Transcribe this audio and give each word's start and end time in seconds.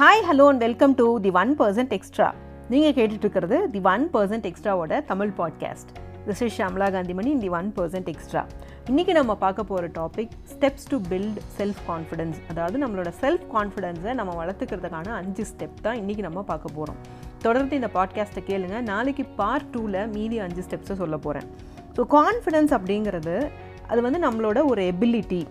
Hi 0.00 0.20
hello 0.30 0.46
and 0.48 0.58
welcome 0.58 0.94
to 0.94 1.20
the 1.20 1.30
one 1.30 1.56
percent 1.58 1.92
extra 1.92 2.34
நீங்கள் 2.68 2.92
கேட்டுட்ருக்கிறது 2.92 3.70
the 3.70 3.80
one 3.82 4.10
percent 4.12 4.46
எக்ஸ்ட்ராவோட 4.46 5.04
Tamil 5.04 5.32
podcast 5.38 5.90
this 6.26 6.42
is 6.42 6.60
Shamla 6.60 6.90
Kanthimani 6.90 7.26
in 7.26 7.38
the 7.38 7.48
one 7.48 7.72
percent 7.76 8.08
extra 8.08 8.46
இன்றைக்கி 8.90 9.12
நம்ம 9.12 9.34
பார்க்க 9.34 9.64
போகிற 9.64 9.88
topic 9.88 10.28
steps 10.52 10.88
to 10.88 11.00
build 11.10 11.40
self 11.58 11.82
confidence 11.88 12.34
அதாவது 12.50 12.86
நம்மளோட 12.86 13.12
self 13.20 13.44
கான்ஃபிடென்ஸை 13.54 14.14
நம்ம 14.14 14.44
வளர்த்துக்கிறதுக்கான 14.44 15.08
அஞ்சு 15.08 15.44
ஸ்டெப் 15.44 15.80
தான் 15.82 15.96
இன்றைக்கி 15.96 16.18
நம்ம 16.18 16.42
பார்க்க 16.42 16.74
போகிறோம் 16.74 16.96
தொடர்ந்து 17.38 17.76
இந்த 17.76 17.90
பாட்காஸ்ட்டை 17.94 18.44
கேளுங்க. 18.46 18.80
நாளைக்கு 18.80 19.24
பார்ட் 19.24 19.76
டூவில் 19.76 20.12
மீதி 20.12 20.38
அஞ்சு 20.38 20.62
ஸ்டெப்ஸை 20.62 20.92
சொல்ல 20.92 21.16
போகிறேன் 21.16 21.48
ஸோ 21.96 22.04
கான்ஃபிடென்ஸ் 22.10 22.74
அப்படிங்கிறது 22.78 23.50
அது 23.86 24.02
வந்து 24.02 24.18
நம்மளோட 24.18 24.64
ஒரு 24.64 24.82
ability 24.82 25.46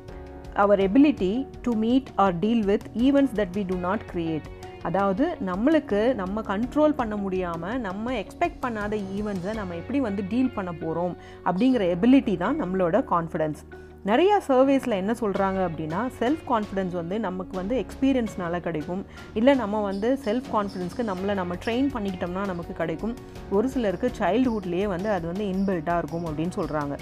our 0.53 0.79
ability 0.79 1.47
to 1.61 1.75
meet 1.75 2.07
or 2.15 2.39
deal 2.39 2.65
with 2.65 2.81
events 2.97 3.35
that 3.35 3.53
we 3.53 3.65
do 3.65 3.75
not 3.75 4.01
create 4.13 4.41
அதாவது 4.81 5.37
நம்மளுக்கு 5.45 6.13
நம்ம 6.13 6.41
கண்ட்ரோல் 6.41 6.89
பண்ண 6.89 7.15
முடியாமல் 7.15 7.79
நம்ம 7.79 8.13
எக்ஸ்பெக்ட் 8.13 8.61
பண்ணாத 8.61 9.03
ஈவெண்ட்ஸை 9.17 9.53
நம்ம 9.53 9.75
எப்படி 9.75 9.99
வந்து 9.99 10.23
டீல் 10.29 10.51
பண்ண 10.51 10.71
போகிறோம் 10.71 11.17
அப்படிங்கிற 11.45 11.97
எபிலிட்டி 11.97 12.37
தான் 12.37 12.63
நம்மளோட 12.63 13.05
கான்ஃபிடென்ஸ் 13.09 13.57
நிறையா 14.05 14.35
சர்வேஸில் 14.47 14.89
என்ன 14.89 15.11
சொல்கிறாங்க 15.11 15.69
அப்படின்னா 15.69 16.09
செல்ஃப் 16.19 16.43
கான்ஃபிடென்ஸ் 16.49 16.91
வந்து 16.91 17.19
நமக்கு 17.19 17.57
வந்து 17.57 17.85
எக்ஸ்பீரியன்ஸ்னால 17.85 18.59
கிடைக்கும். 18.59 19.05
இல்லை 19.33 19.55
நம்ம 19.55 19.81
வந்து 19.81 20.19
செல்ஃப் 20.25 20.43
கான்ஃபிடென்ஸ்க்கு 20.53 21.03
நம்மளை 21.03 21.33
நம்ம 21.33 21.55
ட்ரெயின் 21.65 21.89
பண்ணிக்கிட்டோம்னா 21.93 22.45
நமக்கு 22.45 22.73
கிடைக்கும். 22.73 23.15
ஒரு 23.51 23.69
சிலருக்கு 23.69 24.11
சைல்டுஹுட்லேயே 24.19 24.85
வந்து 24.85 25.09
அது 25.09 25.27
வந்து 25.27 25.45
இன்பில்ட்டாக 25.45 25.97
இருக்கும் 25.97 26.25
அப்படின்னு 26.25 26.51
சொல்கிறாங்க 26.55 26.97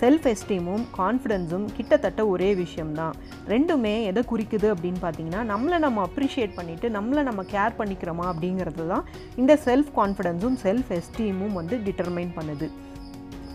செல்ஃப் 0.00 0.26
எஸ்டீமும் 0.32 0.84
கான்ஃபிடென்ஸும் 0.98 1.66
கிட்டத்தட்ட 1.76 2.20
ஒரே 2.32 2.50
விஷயம்தான். 2.54 3.14
ரெண்டுமே 3.52 3.94
எதை 4.10 4.22
குறிக்குது 4.32 4.68
அப்படின்னு 4.74 5.00
பார்த்தீங்கன்னா 5.06 5.42
நம்மளை 5.52 5.78
நம்ம 5.86 6.04
அப்ரிஷியேட் 6.08 6.54
பண்ணிவிட்டு 6.58 6.88
நம்மளை 6.98 7.22
நம்ம 7.30 7.44
கேர் 7.54 7.78
பண்ணிக்கிறோமா 7.80 8.26
அப்படிங்கிறது 8.32 8.86
தான் 8.92 9.04
இந்த 9.42 9.54
செல்ஃப் 9.66 9.90
கான்ஃபிடென்ஸும் 9.98 10.56
செல்ஃப் 10.66 10.92
எஸ்டீமும் 10.98 11.58
வந்து 11.60 11.76
டிட்டர்மைன் 11.88 12.32
பண்ணுது. 12.38 12.68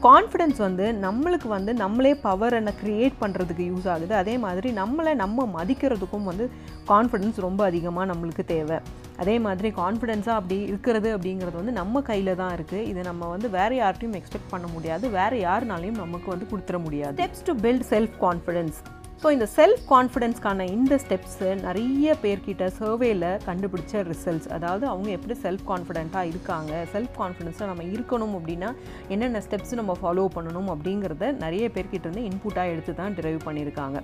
கான்ஃபிடென்ஸ் 0.05 0.59
வந்து 0.65 0.85
நம்மளுக்கு 1.05 1.47
வந்து 1.47 1.71
நம்மளே 1.81 2.11
பவர் 2.25 2.55
என்ன 2.57 2.71
க்ரியேட் 2.81 3.15
பண்ணுறதுக்கு 3.21 3.63
யூஸ் 3.69 3.87
ஆகுது. 3.93 4.13
அதே 4.21 4.35
மாதிரி 4.43 4.69
நம்மளை 4.81 5.13
நம்ம 5.23 5.47
மதிக்கிறதுக்கும் 5.55 6.29
வந்து 6.31 6.45
கான்ஃபிடென்ஸ் 6.91 7.39
ரொம்ப 7.47 7.61
அதிகமாக 7.69 8.09
நம்மளுக்கு 8.11 8.45
தேவை. 8.53 8.77
அதே 9.21 9.35
மாதிரி 9.45 9.69
கான்ஃபிடென்ஸாக 9.81 10.39
அப்படி 10.39 10.57
இருக்கிறது 10.71 11.09
அப்படிங்கிறது 11.17 11.57
வந்து 11.61 11.73
நம்ம 11.79 12.01
கையில் 12.09 12.39
தான் 12.41 12.53
இருக்குது 12.57 12.87
இது 12.91 13.01
நம்ம 13.09 13.29
வந்து 13.33 13.49
வேறு 13.57 13.75
யார்ட்டையும் 13.81 14.17
எக்ஸ்பெக்ட் 14.19 14.51
பண்ண 14.53 14.67
முடியாது. 14.75 15.05
வேறு 15.19 15.37
யாருனாலையும் 15.47 16.01
நமக்கு 16.03 16.29
வந்து 16.33 16.47
கொடுத்துட 16.51 16.79
முடியாது. 16.87 17.17
Steps 17.19 17.45
to 17.49 17.55
build 17.65 17.87
self 17.93 18.15
confidence 18.25 18.79
so 19.21 19.27
இந்த 19.33 19.45
செல்ஃப் 19.57 19.83
கான்ஃபிடென்ஸ்க்கான 19.91 20.65
இந்த 20.75 20.93
ஸ்டெப்ஸு 21.03 21.49
நிறைய 21.65 22.15
பேர்கிட்ட 22.23 22.65
சர்வேயில் 22.79 23.23
கண்டுபிடிச்ச 23.45 24.01
ரிசல்ட்ஸ் 24.09 24.49
அதாவது 24.55 24.85
அவங்க 24.91 25.09
எப்படி 25.17 25.35
செல்ஃப் 25.43 25.63
கான்ஃபிடென்ட்டாக 25.69 26.31
இருக்காங்க? 26.31 26.71
செல்ஃப் 26.93 27.15
கான்ஃபிடென்ஸாக 27.21 27.67
நம்ம 27.71 27.83
இருக்கணும் 27.93 28.35
அப்படின்னா 28.39 28.69
என்னென்ன 29.13 29.41
ஸ்டெப்ஸ் 29.45 29.73
நம்ம 29.79 29.93
ஃபாலோ 30.01 30.25
பண்ணணும் 30.35 30.69
அப்படிங்கிறத 30.73 31.31
நிறைய 31.43 31.69
பேர்கிட்ட 31.75 32.05
இருந்து 32.07 32.25
இன்புட்டாக 32.29 32.73
எடுத்து 32.73 32.95
தான் 33.01 33.15
டிரைவ் 33.19 33.39
பண்ணியிருக்காங்க. 33.47 34.01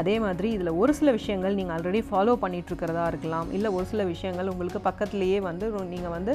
அதே 0.00 0.14
மாதிரி 0.24 0.50
இதில் 0.56 0.72
ஒரு 0.82 0.94
சில 1.00 1.10
விஷயங்கள் 1.18 1.58
நீங்கள் 1.60 1.76
ஆல்ரெடி 1.76 2.02
ஃபாலோ 2.10 2.36
பண்ணிகிட்ருக்கிறதா 2.44 3.06
இருக்கலாம். 3.12 3.50
இல்லை 3.58 3.70
ஒரு 3.78 3.86
சில 3.92 4.04
விஷயங்கள் 4.14 4.52
உங்களுக்கு 4.54 4.82
பக்கத்துலேயே 4.88 5.40
வந்து 5.50 5.68
நீங்கள் 5.94 6.14
வந்து 6.16 6.34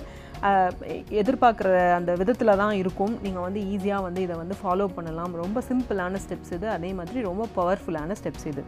எதிர்பார்க்குற 1.21 1.69
அந்த 1.97 2.11
விதத்தில் 2.21 2.59
தான் 2.61 2.75
இருக்கும். 2.81 3.13
நீங்கள் 3.25 3.45
வந்து 3.47 3.61
ஈஸியாக 3.73 4.05
வந்து 4.07 4.21
இதை 4.21 4.35
வந்து 4.43 4.55
ஃபாலோ 4.61 4.87
பண்ணலாம். 4.97 5.33
ரொம்ப 5.43 5.61
சிம்பிளான 5.69 6.19
ஸ்டெப்ஸ் 6.25 6.53
இது. 6.57 6.67
அதே 6.77 6.91
மாதிரி 6.99 7.21
ரொம்ப 7.29 7.45
பவர்ஃபுல்லான 7.57 8.15
ஸ்டெப்ஸ் 8.21 8.47
இது. 8.51 8.63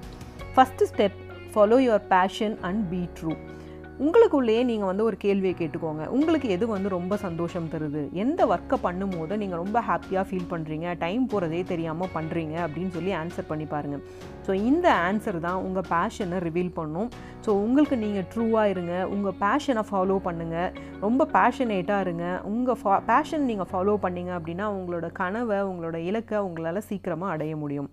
First 0.55 0.89
step 0.91 1.17
follow 1.53 1.77
your 1.87 2.05
passion 2.15 2.57
and 2.69 2.81
be 2.93 3.01
true 3.19 3.33
உங்களுக்குள்ளேயே 4.05 4.61
நீங்கள் 4.69 4.89
வந்து 4.89 5.03
ஒரு 5.09 5.17
கேள்வியை 5.23 5.53
கேட்டுக்கோங்க. 5.61 6.03
உங்களுக்கு 6.15 6.47
எது 6.55 6.65
வந்து 6.73 6.89
ரொம்ப 6.95 7.13
சந்தோஷம் 7.23 7.69
தருது? 7.73 8.01
எந்த 8.23 8.41
ஒர்க்கை 8.53 8.77
பண்ணும்போது 8.85 9.33
நீங்கள் 9.41 9.61
ரொம்ப 9.63 9.79
ஹாப்பியாக 9.87 10.23
ஃபீல் 10.27 10.49
பண்ணுறீங்க 10.51 10.87
டைம் 11.03 11.23
போகிறதே 11.31 11.61
தெரியாமல் 11.71 12.11
பண்ணுறீங்க 12.15 12.55
அப்படின்னு 12.65 12.91
சொல்லி 12.97 13.13
ஆன்சர் 13.21 13.49
பண்ணி 13.49 13.65
பாருங்கள் 13.73 14.03
ஸோ 14.45 14.53
இந்த 14.69 14.87
ஆன்சர் 15.07 15.39
தான் 15.47 15.59
உங்கள் 15.65 15.87
பேஷனை 15.93 16.37
ரிவீல் 16.45 16.71
பண்ணும். 16.77 17.09
ஸோ 17.45 17.49
உங்களுக்கு 17.65 17.97
நீங்கள் 18.03 18.27
ட்ரூவாக 18.33 18.71
இருங்க. 18.73 18.93
உங்கள் 19.15 19.37
பேஷனை 19.43 19.83
ஃபாலோ 19.89 20.17
பண்ணுங்கள் 20.27 20.71
ரொம்ப 21.05 21.27
பேஷனேட்டாக 21.35 22.05
இருங்க. 22.05 22.25
உங்கள் 22.53 22.79
ஃபா 22.81 22.95
பேஷன் 23.11 23.45
நீங்கள் 23.49 23.69
ஃபாலோ 23.71 23.95
பண்ணீங்க 24.05 24.33
அப்படின்னா 24.37 24.67
உங்களோட 24.77 25.09
கனவை 25.19 25.59
உங்களோட 25.71 25.99
இலக்கை 26.11 26.39
உங்களால் 26.47 26.87
சீக்கிரமாக 26.89 27.35
அடைய 27.35 27.55
முடியும். 27.63 27.91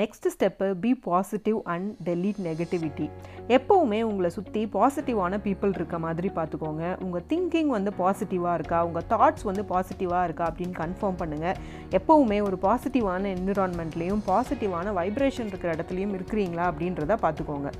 Next 0.00 0.26
step 0.32 0.66
be 0.74 0.94
positive 0.94 1.58
and 1.64 1.90
delete 2.04 2.40
negativity 2.44 3.10
எப்போவுமே 3.48 4.00
உங்களை 4.02 4.30
சுற்றி 4.30 4.62
பாசிட்டிவான 4.72 5.38
பீப்புள் 5.44 5.74
இருக்க 5.74 5.98
மாதிரி 5.98 6.30
பார்த்துக்கோங்க. 6.34 7.02
உங்கள் 7.02 7.24
திங்கிங் 7.28 7.66
வந்து 7.66 7.92
பாசிட்டிவாக 7.98 8.54
இருக்கா? 8.54 8.84
உங்கள் 8.84 9.06
தாட்ஸ் 9.08 9.44
வந்து 9.44 9.62
பாசிட்டிவாக 9.62 10.24
இருக்கா? 10.24 10.52
அப்படின்னு 10.52 10.76
கன்ஃபார்ம் 10.82 11.20
பண்ணுங்கள் 11.22 11.56
எப்போவுமே 11.90 12.40
ஒரு 12.42 12.58
பாசிட்டிவான 12.62 13.32
என்விரான்மெண்ட்லேயும் 13.36 14.22
பாசிட்டிவான 14.26 14.92
வைப்ரேஷன் 14.98 15.50
இருக்கிற 15.52 15.74
இடத்துலையும் 15.74 16.14
இருக்கிறீங்களா 16.18 16.66
அப்படின்றத 16.72 17.16
பார்த்துக்கோங்க. 17.24 17.70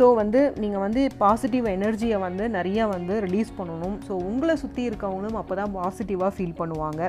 ஸோ 0.00 0.06
வந்து 0.18 0.40
நீங்கள் 0.62 0.82
வந்து 0.84 1.00
பாசிட்டிவ் 1.22 1.66
எனர்ஜியை 1.74 2.18
வந்து 2.24 2.44
நிறையா 2.54 2.84
வந்து 2.92 3.14
ரிலீஸ் 3.24 3.50
பண்ணணும். 3.58 3.96
ஸோ 4.06 4.12
உங்களை 4.28 4.54
சுற்றி 4.62 4.82
இருக்கவங்களும் 4.90 5.36
அப்போ 5.40 5.54
தான் 5.58 5.72
பாசிட்டிவாக 5.74 6.30
ஃபீல் 6.36 6.54
பண்ணுவாங்க. 6.60 7.02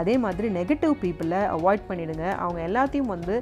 அதே 0.00 0.14
மாதிரி 0.24 0.48
நெகட்டிவ் 0.56 0.94
பீப்புளை 1.02 1.40
அவாய்ட் 1.56 1.84
பண்ணிவிடுங்க 1.90 2.26
அவங்க 2.44 2.60
எல்லாத்தையும் 2.68 3.12
வந்து 3.14 3.34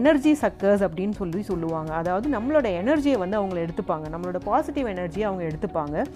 எனர்ஜி 0.00 0.32
சக்கர்ஸ் 0.42 0.84
அப்படின்னு 0.86 1.16
சொல்லி 1.20 1.42
சொல்லுவாங்க. 1.50 1.92
அதாவது 2.00 2.28
நம்மளோட 2.36 2.66
எனர்ஜியை 2.82 3.18
வந்து 3.24 3.38
அவங்கள 3.40 3.60
எடுத்துப்பாங்க. 3.66 4.08
நம்மளோட 4.14 4.40
பாசிட்டிவ் 4.50 4.92
எனர்ஜியை 4.94 5.26
அவங்க 5.30 5.44
எடுத்துப்பாங்க. 5.50 6.06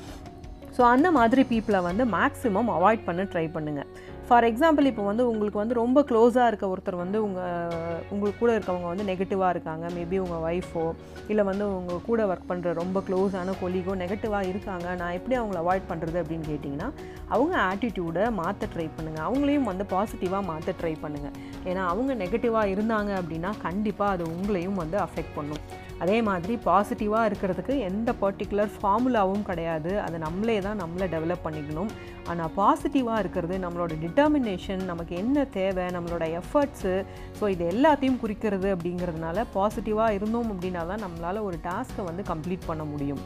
ஸோ 0.76 0.82
அந்த 0.94 1.08
மாதிரி 1.18 1.44
பீப்புளை 1.52 1.82
வந்து 1.90 2.04
மேக்ஸிமம் 2.18 2.72
அவாய்ட் 2.78 3.06
பண்ண 3.08 3.22
ட்ரை 3.32 3.46
பண்ணுங்கள் 3.56 3.88
ஃபார் 4.26 4.46
எக்ஸாம்பிள் 4.48 4.88
இப்போ 4.90 5.04
வந்து 5.08 5.24
உங்களுக்கு 5.30 5.58
வந்து 5.60 5.76
ரொம்ப 5.80 5.98
க்ளோஸாக 6.10 6.50
இருக்க 6.50 6.64
ஒருத்தர் 6.72 6.96
வந்து 7.02 7.18
உங்கள் 7.26 7.72
உங்களுக்கு 8.12 8.38
கூட 8.42 8.50
இருக்கவங்க 8.56 8.86
வந்து 8.92 9.06
நெகட்டிவாக 9.10 9.52
இருக்காங்க. 9.54 9.84
மேபி 9.96 10.16
உங்கள் 10.24 10.44
ஒய்ஃபோ 10.48 10.84
இல்லை 11.32 11.44
வந்து 11.50 11.64
உங்கள் 11.78 12.00
கூட 12.08 12.26
ஒர்க் 12.30 12.48
பண்ணுற 12.50 12.72
ரொம்ப 12.80 13.00
க்ளோஸான 13.08 13.54
கொலிகோ 13.62 13.94
நெகட்டிவாக 14.02 14.50
இருக்காங்க. 14.52 14.86
நான் 15.00 15.16
எப்படி 15.18 15.36
அவங்கள 15.40 15.60
அவாய்ட் 15.64 15.90
பண்ணுறது 15.90 16.20
அப்படின்னு 16.22 16.48
கேட்டிங்கன்னா 16.52 16.88
அவங்க 17.34 17.54
ஆட்டிடியூடை 17.70 18.24
மாற்ற 18.40 18.68
ட்ரை 18.74 18.88
பண்ணுங்கள் 18.96 19.26
அவங்களையும் 19.28 19.70
வந்து 19.72 19.86
பாசிட்டிவாக 19.94 20.48
மாற்ற 20.50 20.74
ட்ரை 20.80 20.94
பண்ணுங்கள் 21.04 21.36
ஏன்னா 21.70 21.84
அவங்க 21.92 22.14
நெகட்டிவாக 22.24 22.72
இருந்தாங்க 22.74 23.12
அப்படின்னா 23.22 23.52
கண்டிப்பாக 23.66 24.16
அது 24.16 24.26
உங்களையும் 24.34 24.80
வந்து 24.82 24.98
அஃபெக்ட் 25.06 25.36
பண்ணும். 25.38 25.62
அதே 26.02 26.16
மாதிரி 26.28 26.54
பாசிட்டிவாக 26.66 27.28
இருக்கிறதுக்கு 27.30 27.74
எந்த 27.88 28.10
பர்டிகுலர் 28.22 28.70
ஃபார்முலாவும் 28.76 29.44
கிடையாது. 29.48 29.90
அதை 30.04 30.16
நம்மளே 30.24 30.56
தான் 30.66 30.80
நம்மளை 30.82 31.06
டெவலப் 31.14 31.44
பண்ணிக்கணும். 31.46 31.90
ஆனால் 32.30 32.52
பாசிட்டிவாக 32.58 33.22
இருக்கிறது 33.22 33.56
நம்மளோட 33.64 33.92
டிட்டர்மினேஷன் 34.04 34.82
நமக்கு 34.90 35.14
என்ன 35.22 35.44
தேவை 35.58 35.84
நம்மளோட 35.96 36.24
எஃபர்ட்ஸு 36.40 36.94
ஸோ 37.38 37.44
இது 37.54 37.64
எல்லாத்தையும் 37.74 38.20
குறிக்கிறது 38.24 38.70
அப்படிங்கிறதுனால 38.76 39.44
பாசிட்டிவாக 39.56 40.16
இருந்தோம் 40.18 40.50
அப்படின்னா 40.54 40.84
தான் 40.92 41.04
நம்மளால் 41.06 41.46
ஒரு 41.48 41.58
டாஸ்க்கை 41.68 42.04
வந்து 42.10 42.24
கம்ப்ளீட் 42.32 42.68
பண்ண 42.70 42.84
முடியும். 42.94 43.22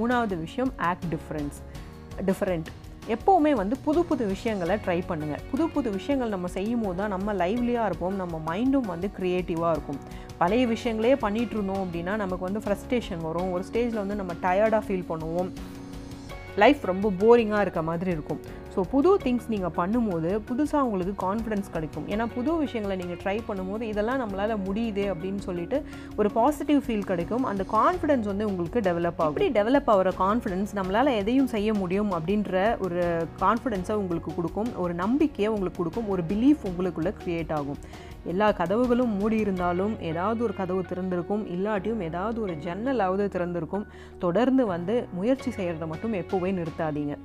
மூணாவது 0.00 0.36
விஷயம் 0.46 0.72
ஆக்ட் 0.90 1.08
டிஃப்ரென்ஸ் 1.14 1.58
டிஃப்ரெண்ட் 2.30 2.70
எப்போவுமே 3.08 3.50
வந்து 3.52 3.76
புது 3.84 4.04
புது 4.04 4.26
விஷயங்களை 4.26 4.76
ட்ரை 4.84 4.98
பண்ணுங்கள் 5.08 5.42
புது 5.50 5.68
புது 5.68 5.90
விஷயங்கள் 5.90 6.28
நம்ம 6.28 6.46
செய்யும் 6.46 6.80
போது 6.80 6.96
தான் 6.96 7.08
நம்ம 7.08 7.34
லைவ்லியாக 7.34 7.88
இருப்போம். 7.88 8.16
நம்ம 8.16 8.40
மைண்டும் 8.46 8.90
வந்து 8.92 9.10
க்ரியேட்டிவாக 9.18 9.70
இருக்கும். 9.70 9.98
பழைய 10.38 10.66
விஷயங்களே 10.66 11.12
பண்ணிகிட்ருந்தோம் 11.24 11.82
அப்படின்னா 11.84 12.16
நமக்கு 12.16 12.46
வந்து 12.48 12.62
ஃப்ரஸ்ட்ரேஷன் 12.64 13.22
வரும். 13.22 13.52
ஒரு 13.52 13.64
ஸ்டேஜில் 13.72 14.02
வந்து 14.02 14.14
நம்ம 14.14 14.32
டயர்டாக 14.42 14.82
ஃபீல் 14.86 15.08
பண்ணுவோம். 15.08 15.50
லைஃப் 16.62 16.82
ரொம்ப 16.90 17.10
போரிங்காக 17.22 17.64
இருக்க 17.66 17.82
மாதிரி 17.88 18.10
இருக்கும். 18.16 18.40
ஸோ 18.74 18.82
புது 18.92 19.10
திங்ஸ் 19.24 19.48
நீங்கள் 19.52 19.74
பண்ணும்போது 19.78 20.30
புதுசாக 20.48 20.86
உங்களுக்கு 20.86 21.14
கான்ஃபிடன்ஸ் 21.24 21.68
கிடைக்கும். 21.74 22.06
ஏன்னா 22.12 22.24
புது 22.36 22.52
விஷயங்களை 22.62 22.94
நீங்கள் 23.02 23.20
ட்ரை 23.22 23.36
பண்ணும்போது 23.48 23.84
இதெல்லாம் 23.90 24.20
நம்மளால் 24.22 24.54
முடியுது 24.66 25.04
அப்படின்னு 25.12 25.42
சொல்லிட்டு 25.48 25.78
ஒரு 26.20 26.30
பாசிட்டிவ் 26.38 26.80
ஃபீல் 26.86 27.06
கிடைக்கும். 27.10 27.44
அந்த 27.50 27.64
கான்ஃபிடன்ஸ் 27.76 28.26
வந்து 28.30 28.48
உங்களுக்கு 28.50 28.80
டெவலப் 28.88 29.20
ஆகும். 29.24 29.34
இப்படி 29.34 29.50
டெவலப் 29.58 29.90
ஆகிற 29.94 30.12
கான்ஃபிடன்ஸ் 30.24 30.72
நம்மளால் 30.78 31.12
எதையும் 31.20 31.52
செய்ய 31.54 31.74
முடியும் 31.82 32.10
அப்படின்ற 32.18 32.64
ஒரு 32.86 33.02
கான்ஃபிடென்ஸை 33.44 33.96
உங்களுக்கு 34.02 34.32
கொடுக்கும். 34.38 34.72
ஒரு 34.84 34.96
நம்பிக்கையை 35.04 35.50
உங்களுக்கு 35.54 35.80
கொடுக்கும். 35.82 36.10
ஒரு 36.14 36.24
பிலீஃப் 36.32 36.66
உங்களுக்குள்ளே 36.70 37.14
க்ரியேட் 37.22 37.54
ஆகும். 37.60 37.80
எல்லா 38.24 38.48
கதவுகளும் 38.52 39.12
மூடியிருந்தாலும் 39.20 40.00
ஏதாவது 40.00 40.42
ஒரு 40.44 40.54
கதவு 40.54 40.82
திறந்திருக்கும் 40.82 41.42
இல்லாட்டியும் 41.54 42.02
ஏதாவது 42.02 42.40
ஒரு 42.40 42.54
ஜன்னலாவது 42.64 43.24
திறந்திருக்கும். 43.36 43.86
தொடர்ந்து 44.18 44.66
வந்து 44.66 45.06
முயற்சி 45.12 45.50
செய்கிறத 45.50 45.86
மட்டும் 45.86 46.12
எப்போவே 46.12 46.50
நிறுத்தாதீங்க. 46.58 47.16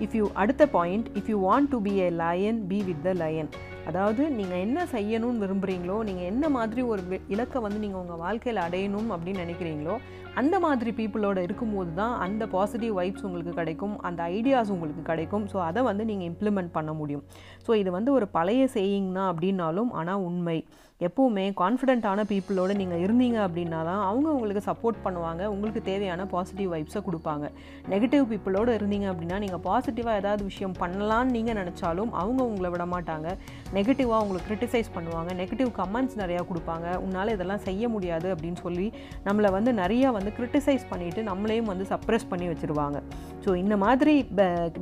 இஃப் 0.00 0.16
யூ 0.16 0.28
அடுத்த 0.32 0.66
point 0.66 1.08
if 1.14 1.28
you 1.28 1.38
want 1.48 1.68
to 1.70 1.80
be 1.82 1.96
a 1.96 2.10
lion 2.10 2.66
be 2.66 2.82
with 2.82 3.02
the 3.02 3.12
lion 3.12 3.48
அதாவது 3.90 4.22
நீங்கள் 4.36 4.62
என்ன 4.66 4.78
செய்யணும்னு 4.94 5.42
விரும்புகிறீங்களோ 5.44 5.96
நீங்கள் 6.08 6.28
என்ன 6.32 6.48
மாதிரி 6.56 6.82
ஒரு 6.92 7.02
இலக்கை 7.34 7.60
வந்து 7.66 7.82
நீங்கள் 7.84 8.02
உங்கள் 8.02 8.22
வாழ்க்கையில் 8.24 8.64
அடையணும் 8.66 9.10
அப்படின்னு 9.16 9.44
நினைக்கிறீங்களோ 9.44 9.96
அந்த 10.40 10.56
மாதிரி 10.64 10.90
பீப்புளோட 10.98 11.38
இருக்கும்போது 11.46 11.92
தான் 12.00 12.14
அந்த 12.24 12.42
பாசிட்டிவ் 12.54 12.94
வைப்ஸ் 12.98 13.26
உங்களுக்கு 13.26 13.52
கிடைக்கும் 13.60 13.94
அந்த 14.08 14.22
ஐடியாஸ் 14.38 14.72
உங்களுக்கு 14.74 15.02
கிடைக்கும். 15.10 15.44
ஸோ 15.52 15.56
அதை 15.68 15.82
வந்து 15.90 16.04
நீங்கள் 16.10 16.28
இம்ப்ளிமெண்ட் 16.32 16.74
பண்ண 16.74 16.90
முடியும். 17.00 17.22
ஸோ 17.66 17.70
இது 17.82 17.90
வந்து 17.98 18.10
ஒரு 18.16 18.26
பழைய 18.38 18.64
செய்யிங்னா 18.74 19.14
தான் 19.16 19.30
அப்படின்னாலும் 19.32 19.90
ஆனால் 20.00 20.24
உண்மை. 20.28 20.58
எப்போவுமே 21.04 21.42
கான்ஃபிடென்ட்டான 21.60 22.20
பீப்புளோட 22.30 22.74
நீங்கள் 22.80 23.02
இருந்தீங்க 23.04 23.38
அப்படின்னா 23.46 23.80
தான் 23.88 24.02
அவங்க 24.10 24.28
உங்களுக்கு 24.36 24.62
சப்போர்ட் 24.68 25.02
பண்ணுவாங்க. 25.06 25.42
உங்களுக்கு 25.54 25.80
தேவையான 25.88 26.24
பாசிட்டிவ் 26.32 26.70
வைப்ஸை 26.74 27.00
கொடுப்பாங்க. 27.08 27.46
நெகட்டிவ் 27.92 28.24
பீப்புளோடு 28.30 28.76
இருந்தீங்க 28.78 29.08
அப்படின்னா 29.12 29.38
நீங்கள் 29.44 29.62
பாசிட்டிவாக 29.68 30.20
ஏதாவது 30.22 30.42
விஷயம் 30.50 30.76
பண்ணலான்னு 30.80 31.34
நீங்கள் 31.36 31.58
நினச்சாலும் 31.60 32.12
அவங்க 32.22 32.40
உங்களை 32.50 32.70
விட 32.74 32.86
மாட்டாங்க. 32.94 33.28
நெகட்டிவாக 33.76 34.22
உங்களுக்கு 34.24 34.48
க்ரிட்டிசைஸ் 34.50 34.90
பண்ணுவாங்க. 34.96 35.30
நெகட்டிவ் 35.42 35.72
கமெண்ட்ஸ் 35.80 36.18
நிறையா 36.22 36.44
கொடுப்பாங்க. 36.52 36.88
உன்னால் 37.04 37.34
இதெல்லாம் 37.36 37.64
செய்ய 37.68 37.88
முடியாது 37.96 38.30
அப்படின்னு 38.34 38.60
சொல்லி 38.66 38.88
நம்மளை 39.28 39.50
வந்து 39.58 39.72
நிறையா 39.82 40.10
வந்து 40.18 40.32
க்ரிட்டிசைஸ் 40.40 40.90
பண்ணிவிட்டு 40.94 41.22
நம்மளையும் 41.30 41.72
வந்து 41.74 41.86
சப்ரெஸ் 41.94 42.30
பண்ணி 42.32 42.48
வச்சுருவாங்க. 42.52 43.00
ஸோ 43.46 43.52
இந்த 43.56 43.74
மாதிரி 43.76 44.12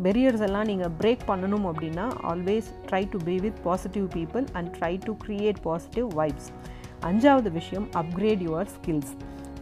பெரியர்ஸ் 0.02 0.44
எல்லாம் 0.46 0.66
நீங்கள் 0.66 0.92
பிரேக் 1.00 1.24
பண்ணணும் 1.26 1.66
அப்படின்னா 1.70 2.04
always 2.30 2.68
try 2.86 3.02
to 3.10 3.18
be 3.24 3.34
with 3.40 3.58
positive 3.64 4.06
people 4.14 4.44
and 4.52 4.70
try 4.76 4.92
to 5.04 5.12
create 5.24 5.60
positive 5.62 6.06
vibes 6.14 6.48
அஞ்சாவது 7.04 7.50
விஷயம் 7.52 7.86
அப்கிரேட் 7.94 8.44
யுவர் 8.46 8.70
ஸ்கில்ஸ் 8.76 9.12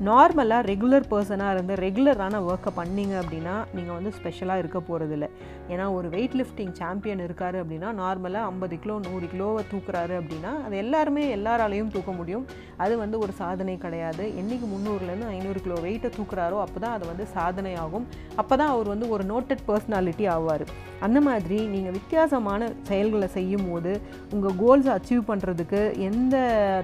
நார்மலாக 0.09 0.67
ரெகுலர் 0.69 1.09
பர்சனாக 1.11 1.55
இருந்து 1.55 1.75
ரெகுலரான 1.75 2.39
ஒர்க்கை 2.49 2.71
பண்ணிங்க 2.79 3.15
அப்படின்னா 3.23 3.55
நீங்கள் 3.75 3.95
வந்து 3.95 4.11
ஸ்பெஷலாக 4.19 4.63
இருக்க 4.63 4.79
போகிறதில்ல 4.89 5.27
ஏன்னா 5.73 5.85
ஒரு 5.97 6.09
வெயிட் 6.15 6.35
லிஃப்டிங் 6.41 6.73
சாம்பியன் 6.81 7.23
இருக்கார் 7.27 7.57
அப்படின்னா 7.63 7.89
நார்மலாக 8.01 8.49
ஐம்பது 8.53 8.77
கிலோ 8.83 8.95
நூறு 9.07 9.27
கிலோவை 9.35 9.63
தூக்குறாரு 9.73 10.15
அப்படின்னா 10.21 10.53
அது 10.65 10.77
எல்லாருமே 10.77 11.25
எல்லாராலையும் 11.37 11.93
தூக்க 11.97 12.13
முடியும். 12.13 12.47
அது 12.77 12.99
வந்து 13.03 13.19
ஒரு 13.19 13.33
சாதனை 13.33 13.79
கிடையாது. 13.79 14.25
என்றைக்கு 14.41 14.67
முந்நூறுலேருந்து 14.75 15.31
ஐநூறு 15.37 15.61
கிலோ 15.61 15.77
வெயிட்டை 15.87 16.11
தூக்குறாரோ 16.19 16.59
அப்போ 16.65 16.79
தான் 16.81 16.97
அது 16.97 17.07
வந்து 17.07 17.27
சாதனை 17.37 17.75
ஆகும் 17.85 18.07
அப்போ 18.37 18.57
தான் 18.57 18.69
அவர் 18.69 18.89
வந்து 18.95 19.09
ஒரு 19.09 19.25
நோட்டட் 19.33 19.65
பர்சனாலிட்டி 19.71 20.27
ஆவார். 20.37 20.67
அந்த 21.01 21.21
மாதிரி 21.21 21.61
நீங்கள் 21.75 21.93
வித்தியாசமான 21.93 22.73
செயல்களை 22.91 23.29
செய்யும் 23.39 23.69
போது 23.71 23.93
உங்கள் 24.35 24.59
கோல்ஸை 24.63 24.93
அச்சீவ் 24.99 25.25
பண்ணுறதுக்கு 25.31 25.97
எந்த 26.11 26.37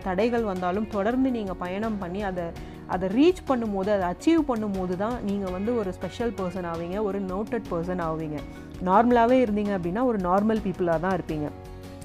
தடைகள் 0.09 0.51
வந்தாலும் 0.53 0.91
தொடர்ந்து 0.97 1.31
நீங்கள் 1.31 1.63
பயணம் 1.67 2.01
பண்ணி 2.05 2.23
அதை 2.23 2.47
அதை 2.95 3.09
ரீச் 3.17 3.43
பண்ணும்போது 3.51 3.91
அதை 3.97 4.07
அச்சீவ் 4.13 4.43
பண்ணும்போது 4.51 4.97
தான் 5.05 5.17
நீங்கள் 5.29 5.55
வந்து 5.57 5.73
ஒரு 5.81 5.93
ஸ்பெஷல் 5.99 6.37
பர்சன் 6.41 6.69
ஆவீங்க 6.73 6.99
ஒரு 7.09 7.21
நோட்டட் 7.33 7.71
பர்சன் 7.73 8.05
ஆவீங்க. 8.11 8.39
நார்மலாகவே 8.91 9.39
இருந்தீங்க 9.45 9.75
அப்படின்னா 9.79 10.05
ஒரு 10.11 10.21
நார்மல் 10.29 10.65
பீப்புளாக 10.67 11.05
தான் 11.07 11.17
இருப்பீங்க. 11.19 11.49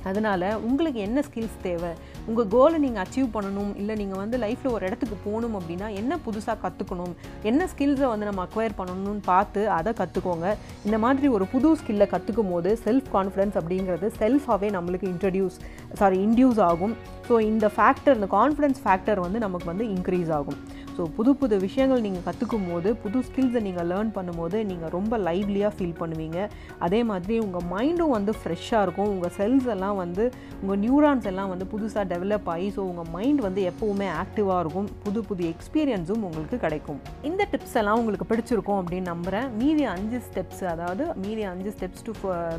அதனால் 0.09 0.43
உங்களுக்கு 0.67 0.99
என்ன 1.07 1.19
ஸ்கில்ஸ் 1.27 1.61
தேவை? 1.65 1.89
உங்கள் 2.29 2.47
கோலை 2.53 2.77
நீங்கள் 2.85 3.03
அச்சீவ் 3.03 3.27
பண்ணணும் 3.35 3.69
இல்லை 3.81 3.93
நீங்கள் 4.01 4.19
வந்து 4.21 4.35
லைஃப்பில் 4.43 4.73
ஒரு 4.77 4.83
இடத்துக்கு 4.87 5.17
போகணும் 5.25 5.55
அப்படின்னா 5.59 5.87
என்ன 5.99 6.17
புதுசாக 6.25 6.57
கற்றுக்கணும் 6.63 7.13
என்ன 7.49 7.67
ஸ்கில்ஸை 7.71 8.07
வந்து 8.13 8.27
நம்ம 8.29 8.43
அக்வயர் 8.47 8.75
பண்ணணும்னு 8.79 9.23
பார்த்து 9.29 9.61
அதை 9.77 9.91
கற்றுக்கோங்க 10.01 10.49
இந்த 10.87 10.97
மாதிரி 11.05 11.29
ஒரு 11.37 11.47
புது 11.53 11.71
ஸ்கில்லை 11.81 12.07
கற்றுக்கும் 12.13 12.51
போது 12.53 12.71
செல்ஃப் 12.85 13.09
கான்ஃபிடன்ஸ் 13.15 13.57
அப்படிங்கிறது 13.61 14.09
செல்ஃபாகவே 14.19 14.71
நம்மளுக்கு 14.77 15.09
இன்ட்ரடியூஸ் 15.13 15.57
சாரி 16.01 16.19
இன்டியூஸ் 16.27 16.61
ஆகும். 16.69 16.95
ஸோ 17.29 17.35
இந்த 17.51 17.67
ஃபேக்டர் 17.77 18.17
இந்த 18.19 18.29
கான்ஃபிடன்ஸ் 18.37 18.81
ஃபேக்டர் 18.85 19.25
வந்து 19.25 19.41
நமக்கு 19.47 19.69
வந்து 19.73 19.87
இன்க்ரீஸ் 19.95 20.31
ஆகும். 20.39 20.59
ஸோ 20.97 21.03
புது 21.17 21.31
புது 21.41 21.55
விஷயங்கள் 21.65 22.03
நீங்கள் 22.05 22.25
கற்றுக்கும் 22.27 22.67
போது 22.71 22.89
புது 23.03 23.19
ஸ்கில்ஸை 23.27 23.61
நீங்கள் 23.67 23.87
லேர்ன் 23.91 24.11
பண்ணும்போது 24.17 24.57
நீங்கள் 24.71 24.91
ரொம்ப 24.97 25.17
லைவ்லியாக 25.27 25.71
ஃபீல் 25.77 25.95
பண்ணுவீங்க. 26.01 26.39
அதே 26.85 26.99
மாதிரி 27.11 27.35
உங்கள் 27.45 27.65
மைண்டும் 27.73 28.13
வந்து 28.17 28.33
ஃப்ரெஷ்ஷாக 28.39 28.85
இருக்கும். 28.85 29.11
உங்கள் 29.13 29.33
செல்ஸ் 29.39 29.67
எல்லாம் 29.75 29.97
வந்து 30.03 30.25
உங்கள் 30.61 30.81
நியூரான்ஸ் 30.85 31.27
எல்லாம் 31.31 31.51
வந்து 31.53 31.67
புதுசாக 31.73 32.05
டெவலப் 32.13 32.49
ஆகி 32.55 32.67
ஸோ 32.75 32.81
உங்கள் 32.91 33.09
மைண்ட் 33.15 33.41
வந்து 33.47 33.63
எப்போவுமே 33.71 34.09
ஆக்டிவாக 34.23 34.59
இருக்கும். 34.65 34.89
புது 35.05 35.21
புது 35.29 35.45
எக்ஸ்பீரியன்ஸும் 35.53 36.25
உங்களுக்கு 36.29 36.59
கிடைக்கும். 36.65 36.99
இந்த 37.31 37.47
டிப்ஸ் 37.53 37.77
எல்லாம் 37.83 37.99
உங்களுக்கு 38.01 38.27
பிடிச்சிருக்கும் 38.33 38.79
அப்படின்னு 38.81 39.11
நம்புகிறேன் 39.13 39.49
மீதி 39.61 39.85
அஞ்சு 39.95 40.19
ஸ்டெப்ஸ் 40.27 40.63
அதாவது 40.73 41.05
மீதி 41.25 41.45
அஞ்சு 41.53 41.71
steps 41.77 42.05
to 42.09 42.13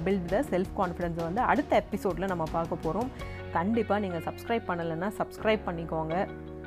build 0.08 0.28
the 0.34 0.42
self 0.52 0.74
கான்ஃபிடென்ஸை 0.80 1.24
வந்து 1.28 1.42
அடுத்த 1.52 1.82
எபிசோடில் 1.84 2.32
நம்ம 2.32 2.46
பார்க்க 2.56 2.84
போகிறோம் 2.86 3.10
கண்டிப்பாக 3.58 4.02
நீங்கள் 4.06 4.26
சப்ஸ்கிரைப் 4.28 4.68
பண்ணலைன்னா 4.72 5.10
சப்ஸ்கிரைப் 5.20 5.64
பண்ணிக்கோங்க. 5.68 6.16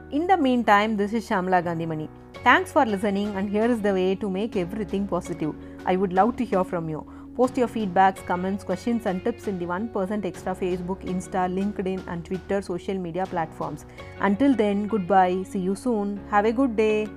In 0.10 0.26
the 0.26 0.38
meantime, 0.38 0.96
this 0.96 1.12
is 1.12 1.28
Shamla 1.28 1.62
Gandhimani. 1.62 2.08
Thanks 2.42 2.72
for 2.72 2.86
listening, 2.86 3.36
and 3.36 3.50
here 3.50 3.66
is 3.70 3.82
the 3.82 3.92
way 3.92 4.16
to 4.16 4.30
make 4.30 4.56
everything 4.56 5.06
positive. 5.06 5.54
I 5.86 5.98
would 5.98 6.14
love 6.14 6.38
to 6.38 6.46
hear 6.46 6.64
from 6.64 6.88
you. 6.88 7.06
Post 7.36 7.58
your 7.58 7.68
feedbacks, 7.68 8.26
comments, 8.26 8.64
questions, 8.64 9.06
and 9.06 9.22
tips 9.22 9.48
in 9.48 9.60
the 9.60 9.66
1% 9.66 10.24
Extra 10.24 10.56
Facebook, 10.56 11.04
Insta, 11.04 11.44
LinkedIn, 11.54 12.08
and 12.08 12.24
Twitter 12.24 12.62
social 12.62 12.98
media 12.98 13.26
platforms. 13.26 13.86
Until 14.22 14.56
then, 14.56 14.88
goodbye. 14.88 15.44
See 15.44 15.60
you 15.60 15.76
soon. 15.76 16.22
Have 16.30 16.46
a 16.46 16.54
good 16.54 16.78
day. 16.78 17.10